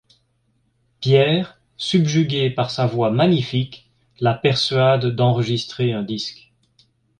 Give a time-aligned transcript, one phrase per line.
[0.99, 6.51] Pierre, subjugué par sa voix magnifique, la persuade d'enregistrer un disque.